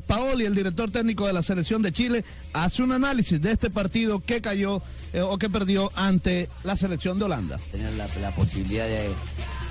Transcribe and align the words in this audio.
Sampaoli, 0.00 0.44
el 0.44 0.54
director 0.54 0.90
técnico 0.90 1.26
de 1.26 1.32
la 1.32 1.42
selección 1.42 1.82
de 1.82 1.92
Chile, 1.92 2.24
hace 2.52 2.82
un 2.82 2.92
análisis 2.92 3.40
de 3.40 3.52
este 3.52 3.70
partido 3.70 4.20
que 4.20 4.40
cayó 4.40 4.82
eh, 5.12 5.20
o 5.20 5.36
que 5.38 5.48
perdió 5.48 5.90
ante 5.94 6.48
la 6.64 6.76
selección 6.76 7.18
de 7.18 7.26
Holanda. 7.26 7.58
Tener 7.70 7.92
la, 7.94 8.30
posibilidad 8.34 8.86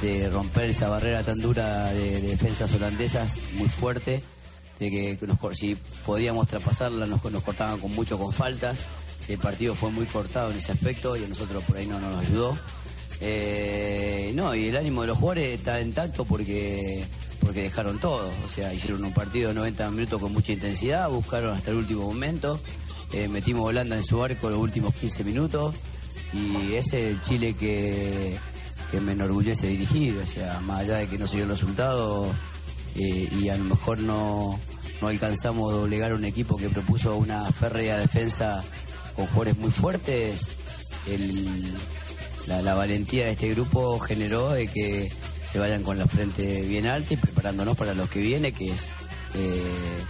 de, 0.02 0.30
romper 0.30 0.70
esa 0.70 0.90
barrera 0.90 1.24
tan 1.24 1.40
dura 1.40 1.92
de, 1.92 2.22
defensas 2.22 2.72
holandesas 2.74 3.38
muy 3.54 3.70
fuerte, 3.70 4.22
de 4.80 4.90
que 4.90 5.18
si 5.54 5.76
podíamos 6.06 6.48
traspasarla 6.48 7.06
nos, 7.06 7.24
nos 7.24 7.44
cortaban 7.44 7.80
con 7.80 7.94
mucho 7.94 8.18
con 8.18 8.32
faltas. 8.32 8.86
El 9.28 9.38
partido 9.38 9.76
fue 9.76 9.92
muy 9.92 10.06
cortado 10.06 10.52
en 10.52 10.58
ese 10.58 10.72
aspecto 10.72 11.16
y 11.16 11.24
a 11.24 11.28
nosotros 11.28 11.64
por 11.64 11.78
ahí 11.78 11.86
no 11.86 12.00
nos 12.00 12.26
ayudó. 12.26 12.58
Eh, 13.22 14.32
no, 14.34 14.56
y 14.56 14.68
el 14.68 14.78
ánimo 14.78 15.02
de 15.02 15.08
los 15.08 15.18
jugadores 15.18 15.60
está 15.60 15.82
intacto 15.82 16.24
porque 16.24 17.06
porque 17.40 17.62
dejaron 17.64 18.00
todo. 18.00 18.30
O 18.46 18.50
sea, 18.50 18.74
hicieron 18.74 19.04
un 19.04 19.14
partido 19.14 19.50
de 19.50 19.56
90 19.56 19.92
minutos 19.92 20.22
con 20.22 20.34
mucha 20.34 20.52
intensidad, 20.52 21.10
buscaron 21.10 21.56
hasta 21.56 21.72
el 21.72 21.78
último 21.78 22.06
momento. 22.06 22.60
Eh, 23.12 23.28
metimos 23.28 23.66
Holanda 23.66 23.96
en 23.96 24.04
su 24.04 24.24
arco 24.24 24.50
los 24.50 24.60
últimos 24.60 24.94
15 24.94 25.24
minutos. 25.24 25.76
Y 26.34 26.74
ese 26.74 27.10
es 27.10 27.16
el 27.16 27.22
Chile 27.24 27.56
que, 27.56 28.38
me 29.02 29.14
enorgullece 29.14 29.68
dirigir. 29.68 30.18
O 30.18 30.28
sea, 30.28 30.60
más 30.62 30.82
allá 30.82 30.98
de 30.98 31.08
que 31.08 31.18
no 31.18 31.28
se 31.28 31.38
dio 31.38 31.46
el 31.46 31.52
resultado 31.52 32.28
eh, 32.96 33.30
y 33.40 33.50
a 33.50 33.58
lo 33.58 33.64
mejor 33.64 34.00
no, 34.00 34.60
no 35.02 35.08
alcanzamos 35.08 35.74
a 35.74 35.78
doblegar 35.78 36.14
un 36.14 36.26
equipo 36.26 36.58
que 36.58 36.70
propuso 36.70 37.16
una 37.16 37.52
férrea 37.52 37.98
defensa 37.98 38.64
con 39.16 39.26
jugadores 39.28 39.58
muy 39.58 39.72
fuertes. 39.72 40.52
la, 42.48 42.62
la 42.62 42.74
valentía 42.74 43.26
de 43.26 43.32
este 43.32 43.50
grupo 43.50 44.00
generó 44.00 44.52
de 44.52 44.68
que 44.68 45.10
se 45.52 45.60
vayan 45.60 45.84
con 45.84 45.98
la 45.98 46.06
frente 46.08 46.62
bien 46.64 46.88
alta 46.88 47.14
y 47.14 47.18
preparándonos 47.18 47.78
para 47.78 47.94
lo 47.94 48.10
que 48.10 48.22
viene, 48.22 48.52
que 48.52 48.72
es 48.72 48.92
eh, 49.34 50.04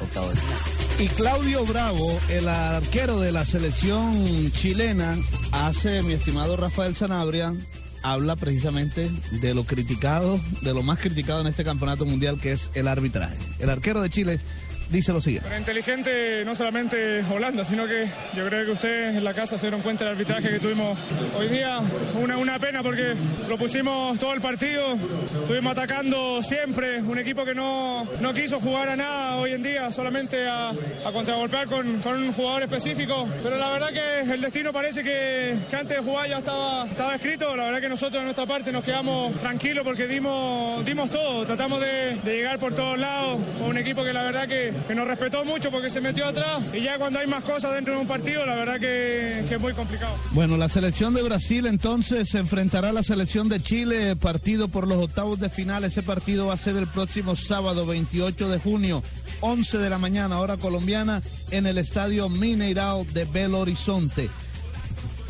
octavo 0.00 0.28
de 0.28 0.36
final. 0.36 0.58
Y 0.98 1.06
Claudio 1.08 1.64
Bravo, 1.64 2.20
el 2.28 2.48
arquero 2.48 3.18
de 3.20 3.32
la 3.32 3.46
selección 3.46 4.52
chilena, 4.52 5.16
hace, 5.52 6.02
mi 6.02 6.12
estimado 6.12 6.56
Rafael 6.56 6.94
Sanabria, 6.94 7.54
habla 8.02 8.36
precisamente 8.36 9.08
de 9.40 9.54
lo 9.54 9.64
criticado, 9.64 10.38
de 10.60 10.74
lo 10.74 10.82
más 10.82 10.98
criticado 10.98 11.40
en 11.40 11.46
este 11.46 11.64
campeonato 11.64 12.04
mundial, 12.04 12.38
que 12.38 12.52
es 12.52 12.70
el 12.74 12.88
arbitraje. 12.88 13.36
El 13.60 13.70
arquero 13.70 14.02
de 14.02 14.10
Chile 14.10 14.40
dice 14.92 15.12
lo 15.12 15.20
siguiente. 15.20 15.48
Pero 15.48 15.58
inteligente 15.58 16.44
no 16.44 16.54
solamente 16.54 17.24
Holanda, 17.24 17.64
sino 17.64 17.86
que 17.86 18.06
yo 18.36 18.46
creo 18.46 18.66
que 18.66 18.72
ustedes 18.72 19.16
en 19.16 19.24
la 19.24 19.32
casa 19.32 19.58
se 19.58 19.66
dieron 19.66 19.80
cuenta 19.80 20.04
del 20.04 20.12
arbitraje 20.12 20.50
que 20.50 20.60
tuvimos 20.60 20.98
hoy 21.38 21.48
día. 21.48 21.80
Una, 22.20 22.36
una 22.36 22.58
pena 22.58 22.82
porque 22.82 23.14
lo 23.48 23.56
pusimos 23.56 24.18
todo 24.18 24.34
el 24.34 24.40
partido, 24.40 24.96
estuvimos 25.40 25.72
atacando 25.72 26.42
siempre, 26.42 27.00
un 27.00 27.18
equipo 27.18 27.44
que 27.44 27.54
no, 27.54 28.06
no 28.20 28.34
quiso 28.34 28.60
jugar 28.60 28.90
a 28.90 28.96
nada 28.96 29.36
hoy 29.36 29.52
en 29.52 29.62
día, 29.62 29.90
solamente 29.90 30.46
a, 30.46 30.70
a 30.70 31.12
contragolpear 31.12 31.66
con, 31.66 31.98
con, 32.00 32.22
un 32.22 32.32
jugador 32.32 32.62
específico. 32.64 33.26
Pero 33.42 33.56
la 33.56 33.70
verdad 33.70 33.90
que 33.92 34.32
el 34.32 34.40
destino 34.40 34.72
parece 34.72 35.02
que, 35.02 35.56
antes 35.72 35.96
de 35.96 36.02
jugar 36.02 36.28
ya 36.28 36.38
estaba, 36.38 36.86
estaba 36.86 37.14
escrito. 37.14 37.56
La 37.56 37.64
verdad 37.64 37.80
que 37.80 37.88
nosotros 37.88 38.20
en 38.20 38.24
nuestra 38.24 38.46
parte 38.46 38.70
nos 38.70 38.84
quedamos 38.84 39.34
tranquilos 39.36 39.84
porque 39.84 40.06
dimos, 40.06 40.84
dimos 40.84 41.10
todo, 41.10 41.46
tratamos 41.46 41.80
de, 41.80 42.16
de 42.22 42.36
llegar 42.36 42.58
por 42.58 42.74
todos 42.74 42.98
lados, 42.98 43.40
un 43.66 43.78
equipo 43.78 44.04
que 44.04 44.12
la 44.12 44.22
verdad 44.22 44.46
que, 44.46 44.72
que 44.86 44.94
nos 44.94 45.06
respetó 45.06 45.44
mucho 45.44 45.70
porque 45.70 45.90
se 45.90 46.00
metió 46.00 46.26
atrás 46.26 46.62
y 46.72 46.80
ya 46.80 46.98
cuando 46.98 47.18
hay 47.18 47.26
más 47.26 47.42
cosas 47.44 47.74
dentro 47.74 47.94
de 47.94 48.00
un 48.00 48.06
partido, 48.06 48.44
la 48.46 48.54
verdad 48.54 48.80
que, 48.80 49.40
es 49.40 49.60
muy 49.60 49.72
complicado. 49.72 50.16
Bueno, 50.32 50.56
la 50.56 50.68
selección 50.68 51.14
de 51.14 51.22
Brasil 51.22 51.66
entonces 51.66 52.30
se 52.30 52.38
enfrentará 52.38 52.90
a 52.90 52.92
la 52.92 53.02
selección 53.02 53.48
de 53.48 53.62
Chile, 53.62 54.16
partido 54.16 54.68
por 54.68 54.86
los 54.86 54.98
octavos 54.98 55.38
de 55.38 55.50
final. 55.50 55.84
Ese 55.84 56.02
partido 56.02 56.46
va 56.46 56.54
a 56.54 56.58
ser 56.58 56.76
el 56.76 56.86
próximo 56.86 57.36
sábado 57.36 57.86
28 57.86 58.48
de 58.48 58.58
junio, 58.58 59.02
11 59.40 59.78
de 59.78 59.90
la 59.90 59.98
mañana, 59.98 60.40
hora 60.40 60.56
colombiana, 60.56 61.22
en 61.50 61.66
el 61.66 61.78
estadio 61.78 62.28
Mineirao 62.28 63.04
de 63.04 63.24
Belo 63.24 63.60
Horizonte. 63.60 64.30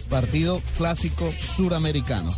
Partido 0.08 0.60
clásico 0.76 1.32
suramericano. 1.56 2.32